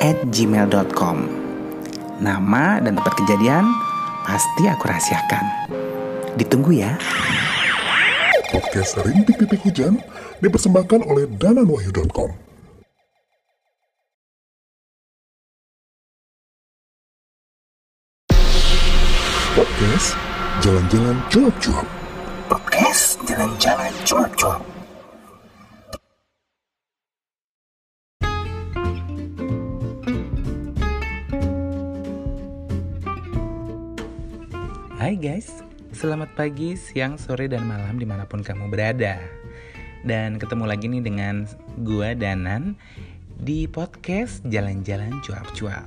[0.00, 1.16] at gmail.com.
[2.20, 3.64] Nama dan tempat kejadian
[4.24, 5.44] pasti aku rahasiakan.
[6.36, 6.96] Ditunggu ya.
[8.52, 10.00] Podcast Rintik Titik Hujan
[10.40, 12.30] dipersembahkan oleh dananwahyu.com.
[19.56, 20.12] Podcast
[20.60, 21.86] Jalan-Jalan Cuap-Cuap.
[22.46, 24.75] Podcast jalan-jalan cuap-cuap.
[35.06, 35.62] Hai guys,
[35.94, 39.22] selamat pagi, siang, sore, dan malam di mana pun kamu berada.
[40.02, 41.46] Dan ketemu lagi nih dengan
[41.86, 42.74] gua Danan
[43.38, 45.86] di podcast Jalan-Jalan Cuap-Cuap.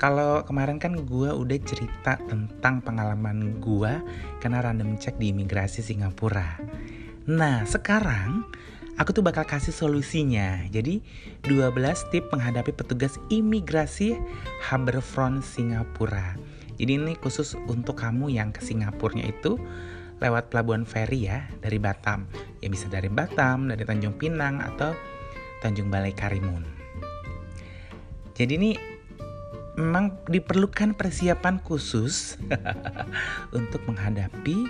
[0.00, 4.00] Kalau kemarin kan gua udah cerita tentang pengalaman gua
[4.40, 6.64] karena random check di imigrasi Singapura.
[7.28, 8.48] Nah sekarang
[8.96, 10.64] aku tuh bakal kasih solusinya.
[10.72, 11.04] Jadi
[11.44, 14.16] 12 tip menghadapi petugas imigrasi
[14.64, 16.51] Harbourfront Singapura
[16.82, 19.54] jadi ini khusus untuk kamu yang ke Singapurnya itu
[20.18, 22.26] lewat pelabuhan feri ya dari Batam.
[22.58, 24.90] Ya bisa dari Batam, dari Tanjung Pinang atau
[25.62, 26.66] Tanjung Balai Karimun.
[28.34, 28.70] Jadi ini
[29.78, 32.34] memang diperlukan persiapan khusus
[33.58, 34.66] untuk menghadapi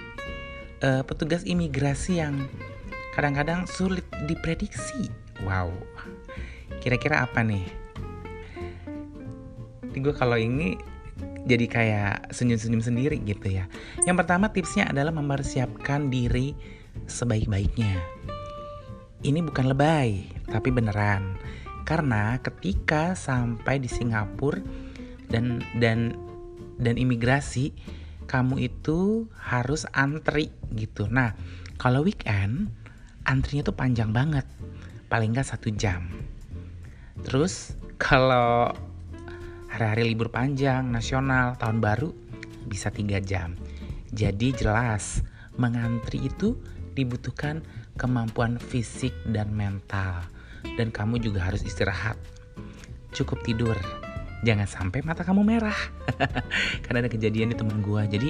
[0.85, 2.45] uh, petugas imigrasi yang
[3.17, 5.09] kadang-kadang sulit diprediksi.
[5.49, 5.73] Wow,
[6.85, 7.65] kira-kira apa nih?
[9.97, 10.92] Gue kalau ini
[11.43, 13.67] jadi kayak senyum-senyum sendiri gitu ya.
[14.07, 16.55] Yang pertama tipsnya adalah mempersiapkan diri
[17.11, 17.98] sebaik-baiknya.
[19.23, 21.39] Ini bukan lebay, tapi beneran.
[21.83, 24.63] Karena ketika sampai di Singapura
[25.30, 26.14] dan dan
[26.79, 27.74] dan imigrasi,
[28.27, 31.07] kamu itu harus antri gitu.
[31.11, 31.35] Nah,
[31.79, 32.70] kalau weekend
[33.27, 34.47] antrinya tuh panjang banget,
[35.11, 36.07] paling nggak satu jam.
[37.23, 38.74] Terus kalau
[39.73, 42.13] hari-hari libur panjang, nasional, tahun baru
[42.69, 43.57] bisa tiga jam.
[44.13, 45.25] Jadi jelas,
[45.57, 46.61] mengantri itu
[46.93, 47.65] dibutuhkan
[47.97, 50.29] kemampuan fisik dan mental.
[50.77, 52.21] Dan kamu juga harus istirahat.
[53.17, 53.75] Cukup tidur.
[54.45, 55.81] Jangan sampai mata kamu merah.
[56.85, 58.03] Karena ada kejadian di temen gue.
[58.13, 58.29] Jadi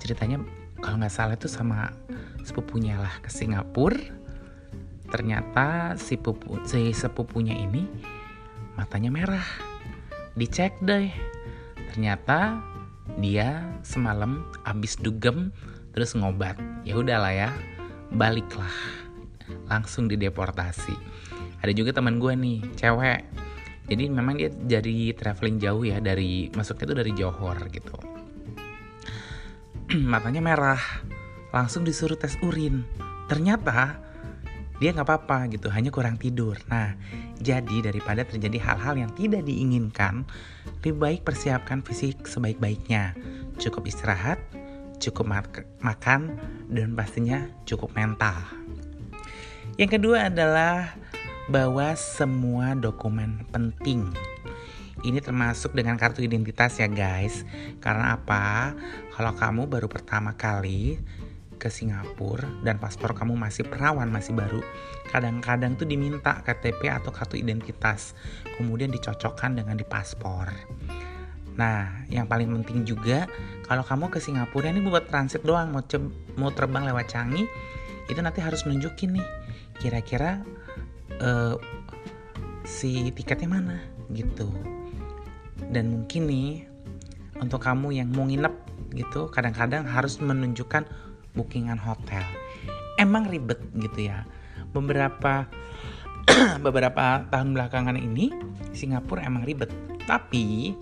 [0.00, 0.40] ceritanya
[0.80, 1.92] kalau nggak salah itu sama
[2.40, 4.00] sepupunya lah ke Singapura.
[5.12, 7.86] Ternyata si, pupu, si sepupunya ini
[8.74, 9.46] matanya merah
[10.34, 11.10] dicek deh.
[11.90, 12.58] Ternyata
[13.18, 15.54] dia semalam abis dugem
[15.94, 16.58] terus ngobat.
[16.82, 17.50] Ya udahlah ya
[18.10, 18.74] baliklah.
[19.70, 20.94] Langsung dideportasi.
[21.62, 23.22] Ada juga teman gue nih cewek.
[23.84, 27.96] Jadi memang dia jadi traveling jauh ya dari masuknya tuh dari Johor gitu.
[30.12, 30.82] Matanya merah.
[31.52, 32.82] Langsung disuruh tes urin.
[33.30, 34.00] Ternyata
[34.82, 36.58] dia nggak apa-apa gitu hanya kurang tidur.
[36.66, 36.98] Nah
[37.44, 40.24] jadi daripada terjadi hal-hal yang tidak diinginkan
[40.80, 43.12] lebih baik persiapkan fisik sebaik-baiknya.
[43.60, 44.40] Cukup istirahat
[45.04, 45.46] cukup mak
[45.84, 46.40] makan
[46.72, 48.40] dan pastinya cukup mental.
[49.76, 50.94] Yang kedua adalah
[51.50, 54.08] bawa semua dokumen penting.
[55.04, 57.44] Ini termasuk dengan kartu identitas ya guys.
[57.84, 58.72] Karena apa?
[59.12, 60.96] Kalau kamu baru pertama kali
[61.64, 64.60] ke Singapura dan paspor kamu masih perawan, masih baru,
[65.08, 68.12] kadang-kadang tuh diminta KTP atau kartu identitas,
[68.60, 70.52] kemudian dicocokkan dengan di paspor.
[71.56, 73.24] Nah, yang paling penting juga
[73.64, 75.80] kalau kamu ke Singapura ini buat transit doang, mau
[76.36, 77.48] mau terbang lewat Changi,
[78.12, 79.26] itu nanti harus nunjukin nih
[79.80, 80.44] kira-kira
[81.24, 81.56] uh,
[82.68, 83.80] si tiketnya mana
[84.12, 84.52] gitu.
[85.72, 86.68] Dan mungkin nih
[87.40, 88.52] untuk kamu yang mau nginep
[88.94, 90.86] gitu, kadang-kadang harus menunjukkan
[91.34, 92.22] bookingan hotel.
[92.96, 94.24] Emang ribet gitu ya.
[94.70, 95.50] Beberapa
[96.64, 98.32] beberapa tahun belakangan ini
[98.72, 99.70] Singapura emang ribet.
[100.06, 100.72] Tapi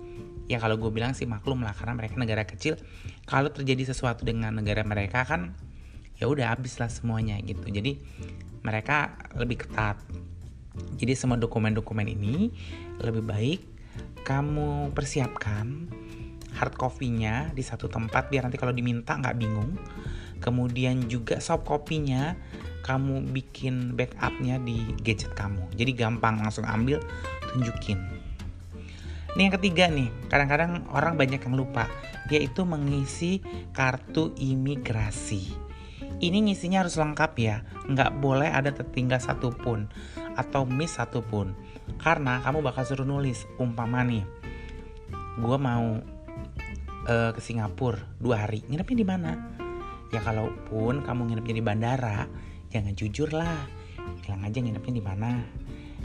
[0.47, 2.77] ya kalau gue bilang sih maklum lah karena mereka negara kecil.
[3.25, 5.57] Kalau terjadi sesuatu dengan negara mereka kan
[6.17, 7.65] ya udah habis lah semuanya gitu.
[7.67, 7.99] Jadi
[8.63, 9.99] mereka lebih ketat.
[10.97, 12.49] Jadi semua dokumen-dokumen ini
[13.01, 13.61] lebih baik
[14.23, 15.91] kamu persiapkan
[16.55, 19.75] hard copy-nya di satu tempat biar nanti kalau diminta nggak bingung
[20.43, 22.35] kemudian juga soft copy-nya
[22.83, 26.99] kamu bikin backupnya di gadget kamu jadi gampang langsung ambil
[27.55, 27.97] tunjukin
[29.33, 31.89] Ini yang ketiga nih, kadang-kadang orang banyak yang lupa,
[32.29, 33.41] yaitu mengisi
[33.73, 35.57] kartu imigrasi.
[36.21, 39.89] Ini ngisinya harus lengkap ya, nggak boleh ada tertinggal satupun
[40.37, 41.57] atau miss satupun.
[41.97, 44.21] Karena kamu bakal suruh nulis, umpama nih,
[45.41, 45.97] gue mau
[47.09, 49.31] uh, ke Singapura dua hari, nginepnya di mana?
[50.13, 52.29] Ya kalaupun kamu nginepnya di bandara,
[52.69, 53.65] jangan jujur lah,
[54.21, 55.41] bilang aja nginepnya di mana?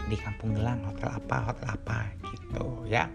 [0.09, 3.13] Di Kampung Gelang hotel apa hotel apa gitu ya.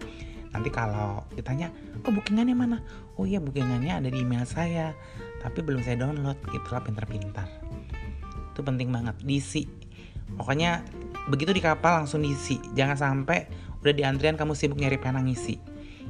[0.54, 1.74] Nanti kalau ditanya
[2.06, 2.78] oh bookingannya mana?
[3.18, 4.94] Oh iya bookingannya ada di email saya
[5.42, 6.38] tapi belum saya download.
[6.46, 7.50] Gitulah pintar-pintar.
[8.54, 9.66] Itu penting banget diisi.
[10.38, 10.86] Pokoknya
[11.26, 12.62] begitu di kapal langsung diisi.
[12.78, 13.50] Jangan sampai
[13.82, 15.58] udah di antrian kamu sibuk nyari pena ngisi.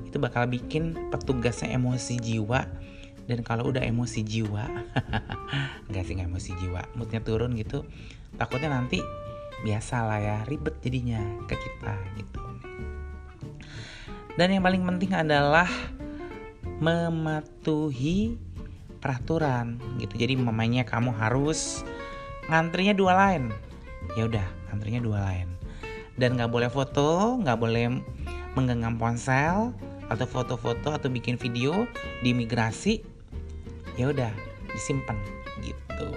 [0.04, 2.60] Itu bakal bikin petugasnya emosi jiwa
[3.24, 4.64] dan kalau udah emosi jiwa
[5.88, 7.84] nggak sih nggak emosi jiwa moodnya turun gitu
[8.36, 9.00] takutnya nanti
[9.64, 12.40] biasa lah ya ribet jadinya ke kita gitu.
[14.34, 15.70] Dan yang paling penting adalah
[16.82, 18.34] mematuhi
[18.98, 20.18] peraturan gitu.
[20.18, 21.86] Jadi mamanya kamu harus
[22.50, 23.48] ngantrinya dua lain
[24.20, 25.48] ya udah ngantrinya dua lain
[26.20, 28.04] dan nggak boleh foto nggak boleh
[28.52, 29.72] menggenggam ponsel
[30.12, 31.88] atau foto-foto atau bikin video
[32.20, 33.00] di imigrasi
[33.94, 34.32] ya udah
[34.74, 35.16] disimpan
[35.62, 36.08] gitu.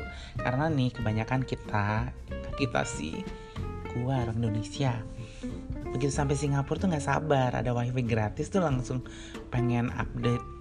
[0.41, 2.12] Karena nih kebanyakan kita
[2.57, 3.21] kita sih
[3.97, 4.97] gua orang Indonesia.
[5.94, 9.06] Begitu sampai Singapura tuh nggak sabar ada wifi gratis tuh langsung
[9.53, 10.57] pengen update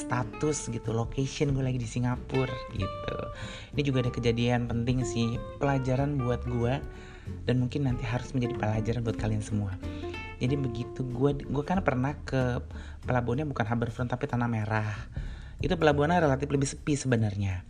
[0.00, 3.18] status gitu location gue lagi di Singapura gitu.
[3.76, 6.80] Ini juga ada kejadian penting sih pelajaran buat gue
[7.44, 9.76] dan mungkin nanti harus menjadi pelajaran buat kalian semua.
[10.40, 12.64] Jadi begitu gue gue kan pernah ke
[13.04, 14.96] pelabuhannya bukan Harbourfront tapi Tanah Merah
[15.60, 17.64] itu pelabuhannya relatif lebih sepi sebenarnya.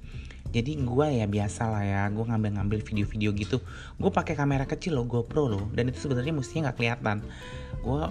[0.50, 3.62] Jadi gue ya biasa lah ya gue ngambil-ngambil video-video gitu.
[4.02, 7.16] Gue pakai kamera kecil loh GoPro loh dan itu sebenarnya mestinya nggak kelihatan.
[7.86, 8.02] Gue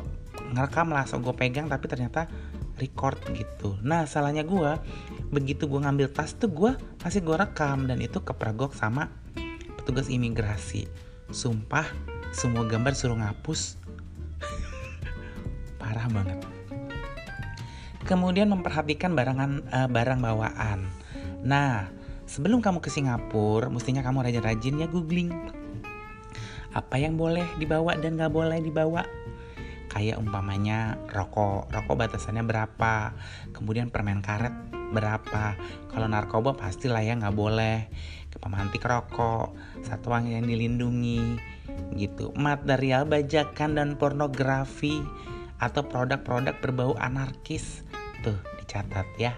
[0.56, 2.32] ngerekam lah so gue pegang tapi ternyata
[2.80, 3.76] record gitu.
[3.84, 4.72] Nah salahnya gue
[5.36, 6.72] begitu gue ngambil tas tuh gue
[7.04, 9.12] masih gue rekam dan itu kepergok sama
[9.84, 10.88] petugas imigrasi.
[11.36, 11.86] Sumpah
[12.32, 13.76] semua gambar suruh ngapus.
[15.82, 16.59] Parah banget
[18.10, 20.90] kemudian memperhatikan barangan uh, barang bawaan
[21.46, 21.94] nah
[22.30, 25.34] Sebelum kamu ke Singapura, mestinya kamu rajin-rajin ya googling.
[26.78, 29.02] Apa yang boleh dibawa dan gak boleh dibawa.
[29.90, 33.18] Kayak umpamanya rokok, rokok batasannya berapa.
[33.50, 34.54] Kemudian permen karet
[34.94, 35.58] berapa.
[35.90, 37.90] Kalau narkoba pastilah ya gak boleh.
[38.38, 41.42] Pemantik rokok, satuan yang dilindungi,
[41.98, 42.30] gitu.
[42.38, 45.02] Material bajakan dan pornografi
[45.58, 47.82] atau produk-produk berbau anarkis.
[48.26, 49.34] Tuh, dicatat ya.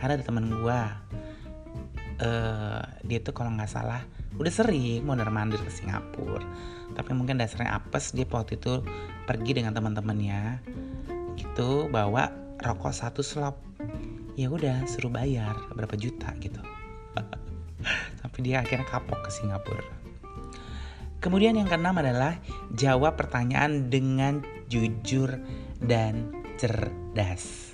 [0.00, 0.96] Karena ada teman gua
[2.20, 4.00] uh, dia tuh kalau nggak salah
[4.36, 6.44] udah sering mondar mandir ke Singapura.
[6.96, 8.84] Tapi mungkin dasarnya apes dia waktu itu
[9.28, 10.64] pergi dengan teman-temannya
[11.36, 13.60] gitu bawa rokok satu slop.
[14.38, 16.60] Ya udah suruh bayar berapa juta gitu.
[18.24, 20.00] Tapi dia akhirnya kapok ke Singapura.
[21.20, 22.40] Kemudian yang keenam adalah
[22.72, 24.40] jawab pertanyaan dengan
[24.72, 25.36] jujur
[25.84, 27.69] dan cerdas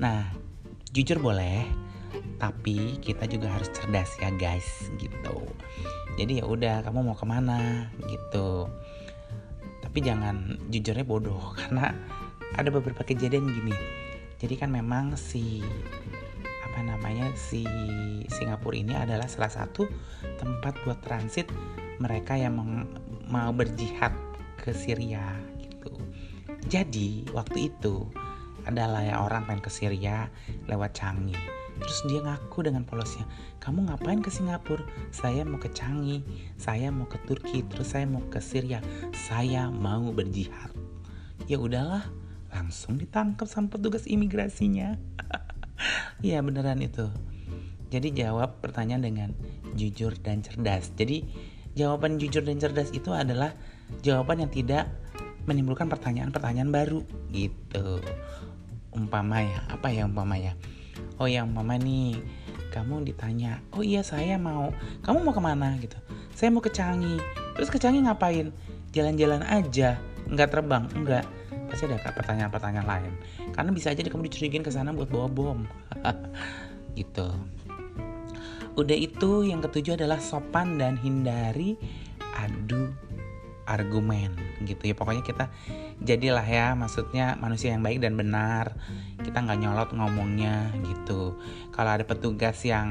[0.00, 0.28] nah
[0.92, 1.64] jujur boleh
[2.36, 5.46] tapi kita juga harus cerdas ya guys gitu.
[6.18, 8.68] Jadi ya udah kamu mau ke mana gitu.
[9.80, 11.94] Tapi jangan jujurnya bodoh karena
[12.58, 13.76] ada beberapa kejadian gini.
[14.42, 15.62] Jadi kan memang si
[16.66, 17.62] apa namanya si
[18.26, 19.86] Singapura ini adalah salah satu
[20.40, 21.46] tempat buat transit
[22.02, 22.58] mereka yang
[23.30, 24.10] mau berjihad
[24.58, 25.94] ke Syria gitu.
[26.66, 28.10] Jadi waktu itu
[28.68, 30.30] adalah ya orang pengen ke Syria
[30.70, 33.24] lewat Changi Terus dia ngaku dengan polosnya,
[33.58, 34.84] kamu ngapain ke Singapura?
[35.10, 36.20] Saya mau ke Changi,
[36.60, 38.78] saya mau ke Turki, terus saya mau ke Syria.
[39.16, 40.70] Saya mau berjihad.
[41.48, 42.06] Ya udahlah,
[42.52, 44.98] langsung ditangkap sama petugas imigrasinya.
[46.22, 47.10] Iya beneran itu.
[47.90, 49.30] Jadi jawab pertanyaan dengan
[49.74, 50.94] jujur dan cerdas.
[50.94, 51.26] Jadi
[51.74, 53.50] jawaban jujur dan cerdas itu adalah
[54.06, 54.86] jawaban yang tidak
[55.50, 57.02] menimbulkan pertanyaan-pertanyaan baru
[57.34, 57.98] gitu.
[58.92, 60.54] Umpama ya, apa ya umpamanya?
[61.20, 62.18] oh yang mama nih
[62.72, 64.72] kamu ditanya oh iya saya mau
[65.04, 65.76] kamu mau ke mana?
[65.78, 65.96] Gitu.
[66.32, 67.20] Saya mau ke Canggih
[67.54, 68.50] terus ke Canggih ngapain?
[68.92, 71.24] Jalan-jalan aja nggak terbang enggak
[71.68, 73.12] pasti ada pertanyaan-pertanyaan lain.
[73.56, 75.60] Karena bisa aja kamu dicurigin ke sana buat bawa bom.
[76.98, 77.28] Gitu.
[78.76, 81.76] Udah itu yang ketujuh adalah sopan dan hindari
[82.36, 82.92] adu
[83.64, 84.36] argumen.
[84.64, 85.48] Gitu ya pokoknya kita
[86.02, 88.74] jadilah ya maksudnya manusia yang baik dan benar.
[89.22, 91.38] Kita nggak nyolot ngomongnya gitu.
[91.70, 92.86] Kalau ada petugas yang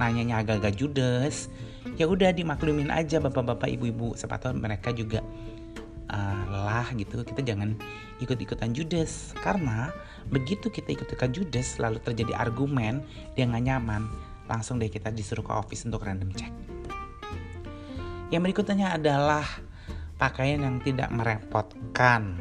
[0.00, 1.52] nanyanya agak-agak judes
[2.00, 4.16] ya udah dimaklumin aja bapak-bapak ibu-ibu.
[4.16, 5.20] Sepatu mereka juga
[6.10, 7.22] uh, lelah gitu.
[7.22, 7.76] Kita jangan
[8.18, 9.36] ikut-ikutan judes.
[9.38, 9.92] Karena
[10.32, 13.04] begitu kita ikut-ikutan judes lalu terjadi argumen
[13.36, 14.08] dia nggak nyaman.
[14.48, 16.52] Langsung deh kita disuruh ke office untuk random check.
[18.32, 19.44] Yang berikutnya adalah
[20.18, 22.36] pakaian yang tidak merepotkan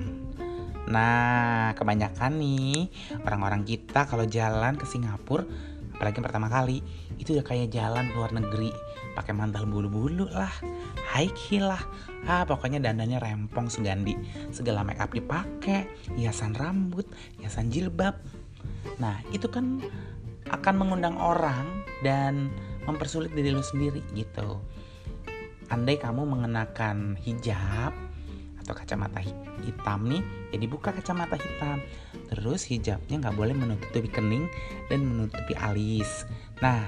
[0.83, 2.91] Nah, kebanyakan nih
[3.23, 5.47] orang-orang kita kalau jalan ke Singapura,
[5.95, 6.83] apalagi pertama kali,
[7.15, 8.67] itu udah kayak jalan luar negeri,
[9.15, 10.51] pakai mantel bulu-bulu lah,
[11.07, 11.79] high heel lah,
[12.27, 14.19] ah pokoknya dandannya rempong sugandi,
[14.51, 15.87] segala make up dipakai,
[16.19, 17.07] hiasan rambut,
[17.39, 18.19] hiasan jilbab.
[18.99, 19.79] Nah, itu kan
[20.51, 22.51] akan mengundang orang dan
[22.83, 24.59] mempersulit diri lu sendiri gitu.
[25.73, 27.97] Andai kamu mengenakan hijab,
[28.63, 29.19] atau kacamata
[29.65, 30.23] hitam nih
[30.55, 31.83] ya dibuka kacamata hitam.
[32.31, 34.47] Terus hijabnya nggak boleh menutupi kening
[34.87, 36.23] dan menutupi alis.
[36.63, 36.87] Nah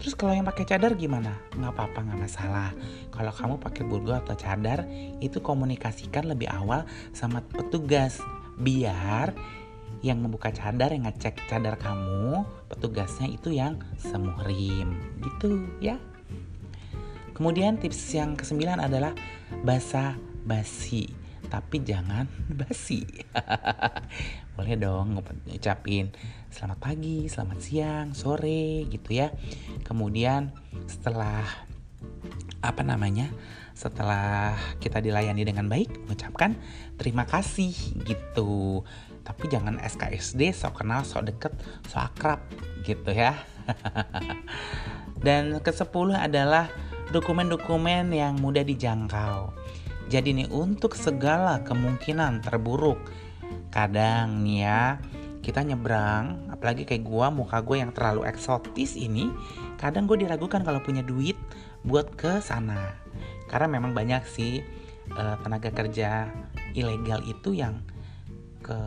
[0.00, 1.38] terus kalau yang pakai cadar gimana?
[1.54, 2.70] Nggak apa-apa nggak masalah.
[3.14, 4.88] Kalau kamu pakai burgo atau cadar
[5.22, 6.82] itu komunikasikan lebih awal
[7.14, 8.18] sama petugas.
[8.58, 9.38] Biar
[10.02, 15.98] yang membuka cadar yang ngecek cadar kamu petugasnya itu yang semuhrim gitu ya
[17.38, 19.14] kemudian tips yang kesembilan adalah
[19.62, 21.06] basa basi.
[21.46, 22.26] Tapi jangan
[22.58, 23.06] basi.
[24.58, 26.10] Boleh dong ngucapin
[26.50, 29.30] selamat pagi selamat siang sore gitu ya.
[29.86, 30.50] Kemudian
[30.90, 31.46] setelah
[32.58, 33.30] apa namanya
[33.70, 36.58] setelah kita dilayani dengan baik mengucapkan
[36.98, 37.70] terima kasih
[38.02, 38.82] gitu.
[39.22, 41.54] Tapi jangan SKSD sok kenal sok deket
[41.86, 42.40] sok akrab
[42.82, 43.38] gitu ya.
[45.24, 46.66] Dan ke sepuluh adalah
[47.10, 49.52] dokumen-dokumen yang mudah dijangkau
[50.08, 52.96] jadi nih untuk segala kemungkinan terburuk,
[53.68, 54.82] kadang nih ya
[55.44, 59.28] kita nyebrang, apalagi kayak gua muka gue yang terlalu eksotis ini,
[59.76, 61.36] kadang gue diragukan kalau punya duit
[61.84, 62.96] buat ke sana.
[63.52, 64.64] Karena memang banyak sih
[65.12, 66.32] uh, tenaga kerja
[66.72, 67.80] ilegal itu yang
[68.64, 68.80] ke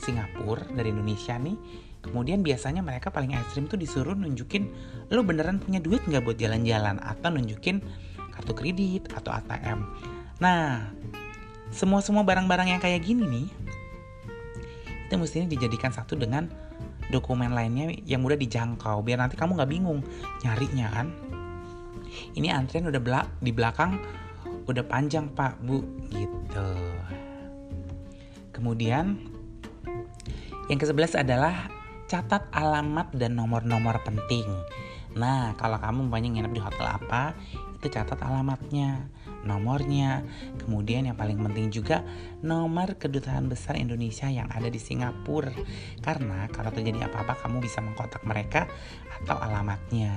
[0.00, 1.56] Singapura dari Indonesia nih
[2.00, 4.72] Kemudian biasanya mereka paling ekstrim tuh disuruh nunjukin
[5.12, 7.84] lo beneran punya duit nggak buat jalan-jalan atau nunjukin
[8.32, 9.84] kartu kredit atau ATM.
[10.40, 10.88] Nah,
[11.68, 13.46] semua-semua barang-barang yang kayak gini nih,
[15.06, 16.48] itu mestinya dijadikan satu dengan
[17.12, 20.00] dokumen lainnya yang mudah dijangkau biar nanti kamu nggak bingung
[20.40, 21.12] nyarinya kan.
[22.34, 24.00] Ini antrian udah belak di belakang
[24.66, 26.70] udah panjang pak bu gitu.
[28.54, 29.18] Kemudian
[30.70, 31.66] yang ke-11 adalah
[32.10, 34.42] catat alamat dan nomor-nomor penting.
[35.14, 37.38] Nah, kalau kamu banyak nginep di hotel apa,
[37.78, 39.06] itu catat alamatnya,
[39.46, 40.26] nomornya,
[40.58, 42.02] kemudian yang paling penting juga
[42.42, 45.54] nomor kedutaan besar Indonesia yang ada di Singapura.
[46.02, 48.66] Karena kalau terjadi apa-apa kamu bisa mengkontak mereka
[49.22, 50.10] atau alamatnya.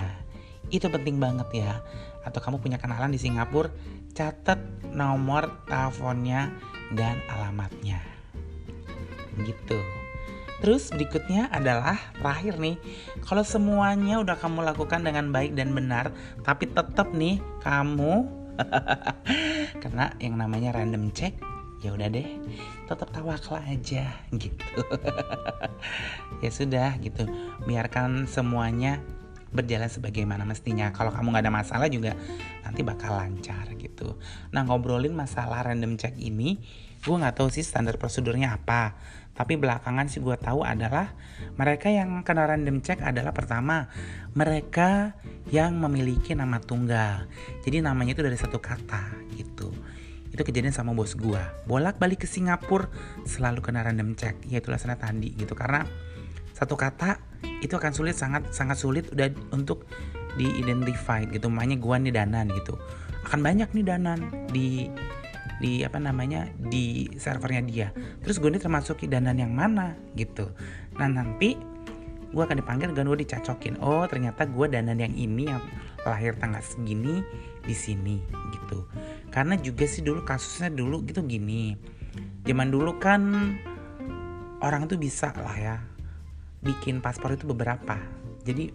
[0.73, 1.77] Itu penting banget ya.
[2.25, 3.69] Atau kamu punya kenalan di Singapura,
[4.17, 4.57] catat
[4.89, 6.49] nomor teleponnya
[6.97, 8.01] dan alamatnya.
[9.45, 10.02] Gitu.
[10.63, 12.79] Terus berikutnya adalah terakhir nih,
[13.27, 18.23] kalau semuanya udah kamu lakukan dengan baik dan benar, tapi tetap nih kamu
[19.83, 21.35] karena yang namanya random check,
[21.83, 22.39] ya udah deh,
[22.87, 24.07] tetap tawakal aja
[24.39, 24.79] gitu.
[26.39, 27.27] ya sudah gitu,
[27.67, 29.03] biarkan semuanya
[29.51, 30.95] berjalan sebagaimana mestinya.
[30.95, 32.15] Kalau kamu nggak ada masalah juga
[32.63, 34.15] nanti bakal lancar gitu.
[34.55, 36.55] Nah ngobrolin masalah random check ini,
[37.03, 38.95] gue nggak tahu sih standar prosedurnya apa
[39.33, 41.17] tapi belakangan sih gue tahu adalah
[41.57, 43.89] mereka yang kena random check adalah pertama
[44.37, 45.17] mereka
[45.49, 47.25] yang memiliki nama tunggal.
[47.65, 49.73] Jadi namanya itu dari satu kata gitu.
[50.29, 51.41] Itu kejadian sama bos gue.
[51.65, 52.89] Bolak balik ke Singapura
[53.25, 54.37] selalu kena random check.
[54.45, 55.81] Ya itulah sana tadi gitu karena
[56.53, 57.17] satu kata
[57.65, 59.89] itu akan sulit sangat sangat sulit udah untuk
[60.37, 61.49] diidentify gitu.
[61.49, 62.77] Makanya gue nih danan gitu.
[63.25, 64.93] Akan banyak nih danan di
[65.61, 67.87] di apa namanya di servernya dia.
[68.23, 70.49] Terus gue ini termasuk danan yang mana gitu.
[70.97, 71.57] Nah nanti
[72.33, 73.77] gue akan dipanggil dan gue dicacokin.
[73.83, 75.61] Oh ternyata gue danan yang ini yang
[76.03, 77.21] lahir tanggal segini
[77.63, 78.17] di sini
[78.51, 78.89] gitu.
[79.29, 81.77] Karena juga sih dulu kasusnya dulu gitu gini.
[82.43, 83.21] Zaman dulu kan
[84.63, 85.75] orang tuh bisa lah ya
[86.63, 87.99] bikin paspor itu beberapa.
[88.43, 88.71] Jadi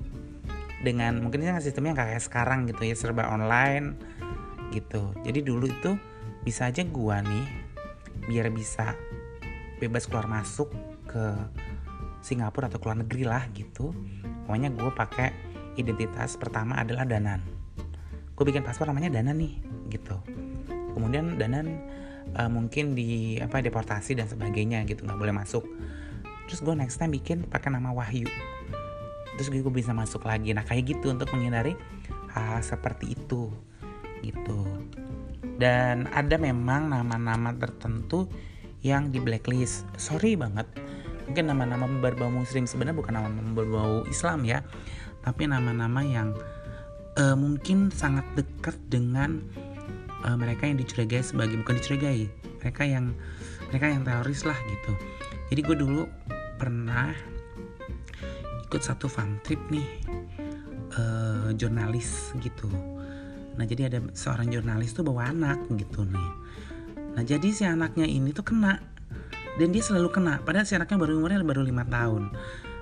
[0.87, 3.99] dengan mungkin sistemnya kayak sekarang gitu ya serba online
[4.71, 5.11] gitu.
[5.27, 5.99] Jadi dulu itu
[6.49, 7.45] bisa aja gua nih
[8.25, 8.97] biar bisa
[9.77, 10.73] bebas keluar masuk
[11.05, 11.37] ke
[12.25, 13.93] Singapura atau keluar negeri lah gitu.
[14.49, 15.29] Pokoknya gue pakai
[15.77, 17.45] identitas pertama adalah Danan.
[18.33, 19.61] Gue bikin paspor namanya Danan nih
[19.93, 20.17] gitu.
[20.97, 21.85] Kemudian Danan
[22.33, 25.69] uh, mungkin di apa deportasi dan sebagainya gitu nggak boleh masuk.
[26.49, 28.25] Terus gue next time bikin pakai nama Wahyu.
[29.37, 30.57] Terus gue bisa masuk lagi.
[30.57, 31.77] Nah kayak gitu untuk menghindari
[32.33, 33.53] hal, -hal seperti itu
[34.25, 34.67] gitu
[35.59, 38.31] dan ada memang nama-nama tertentu
[38.81, 39.85] yang di blacklist.
[39.99, 40.67] Sorry banget.
[41.27, 44.63] Mungkin nama-nama berbau muslim sebenarnya bukan nama-nama berbau Islam ya.
[45.27, 46.33] Tapi nama-nama yang
[47.19, 49.43] uh, mungkin sangat dekat dengan
[50.25, 52.31] uh, mereka yang dicurigai sebagai bukan dicurigai
[52.63, 53.13] mereka yang
[53.69, 54.93] mereka yang teroris lah gitu.
[55.53, 56.03] Jadi gue dulu
[56.57, 57.13] pernah
[58.69, 59.89] ikut satu fun trip nih
[60.97, 62.69] uh, jurnalis gitu
[63.59, 66.31] nah jadi ada seorang jurnalis tuh bawa anak gitu nih.
[67.19, 68.79] Nah jadi si anaknya ini tuh kena.
[69.59, 72.31] Dan dia selalu kena padahal si anaknya baru umurnya baru lima tahun.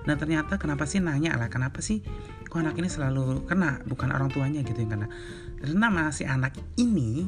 [0.05, 2.05] Nah ternyata kenapa sih nanya lah kenapa sih
[2.45, 5.09] kok anak ini selalu kena bukan orang tuanya gitu yang kena.
[5.57, 7.25] Dan nama si anak ini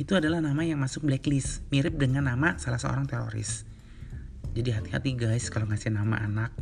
[0.00, 3.67] itu adalah nama yang masuk blacklist mirip dengan nama salah seorang teroris
[4.56, 6.52] jadi hati-hati guys kalau ngasih nama anak.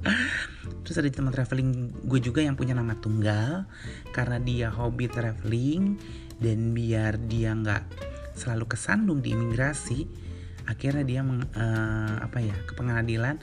[0.84, 3.64] Terus ada teman traveling gue juga yang punya nama tunggal.
[4.10, 5.98] Karena dia hobi traveling
[6.42, 7.84] dan biar dia nggak
[8.34, 10.24] selalu kesandung di imigrasi
[10.64, 13.36] akhirnya dia meng, uh, apa ya ke pengadilan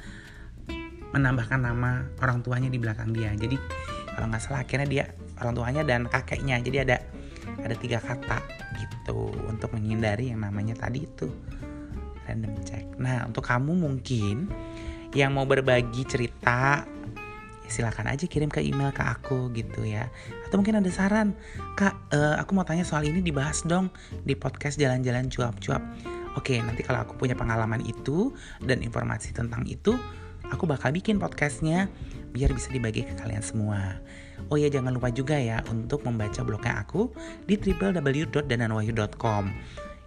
[1.11, 3.31] menambahkan nama orang tuanya di belakang dia.
[3.35, 3.59] Jadi
[4.15, 5.03] kalau nggak salah akhirnya dia
[5.39, 6.59] orang tuanya dan kakeknya.
[6.63, 6.97] Jadi ada
[7.61, 8.41] ada tiga kata
[8.79, 11.29] gitu untuk menghindari yang namanya tadi itu
[12.31, 12.87] random check.
[12.95, 14.47] Nah untuk kamu mungkin
[15.11, 16.87] yang mau berbagi cerita
[17.71, 20.07] silakan aja kirim ke email ke aku gitu ya.
[20.47, 21.35] Atau mungkin ada saran
[21.79, 23.91] kak uh, aku mau tanya soal ini dibahas dong
[24.23, 25.83] di podcast jalan-jalan cuap-cuap.
[26.39, 28.31] Oke nanti kalau aku punya pengalaman itu
[28.63, 29.95] dan informasi tentang itu
[30.51, 31.87] aku bakal bikin podcastnya
[32.31, 33.99] biar bisa dibagi ke kalian semua.
[34.51, 37.11] Oh ya jangan lupa juga ya untuk membaca blognya aku
[37.47, 39.43] di www.dananwahyu.com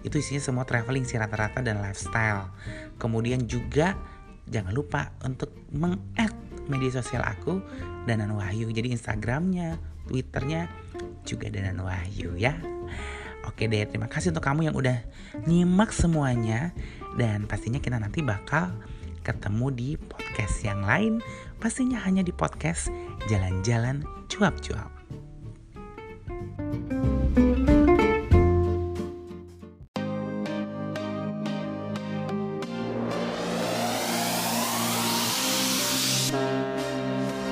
[0.04, 2.52] itu isinya semua traveling sih rata-rata dan lifestyle.
[3.00, 3.96] Kemudian juga
[4.44, 6.36] jangan lupa untuk meng-add
[6.68, 7.64] media sosial aku
[8.04, 8.68] Danan Wahyu.
[8.68, 10.68] Jadi Instagramnya Twitternya
[11.24, 12.52] juga Danan Wahyu ya.
[13.48, 15.00] Oke deh terima kasih untuk kamu yang udah
[15.48, 16.76] nyimak semuanya.
[17.16, 18.72] Dan pastinya kita nanti bakal
[19.24, 21.24] ketemu di podcast yang lain.
[21.56, 22.92] Pastinya hanya di podcast
[23.32, 25.03] jalan-jalan cuap-cuap